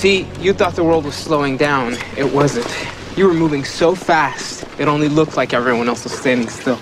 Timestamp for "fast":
3.94-4.64